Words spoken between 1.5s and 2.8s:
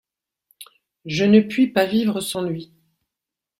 pas vivre sans lui.